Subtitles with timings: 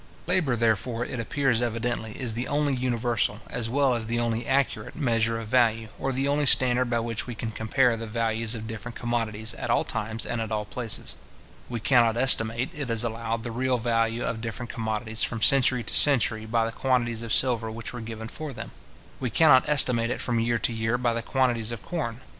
[0.25, 4.95] Labour, therefore, it appears evidently, is the only universal, as well as the only accurate,
[4.95, 8.65] measure of value, or the only standard by which we can compare the values of
[8.65, 11.17] different commodities, at all times, and at all places.
[11.69, 15.95] We cannot estimate, it is allowed, the real value of different commodities from century to
[15.95, 18.71] century by the quantities of silver which were given for them.
[19.19, 22.21] We cannot estimate it from year to year by the quantities of corn.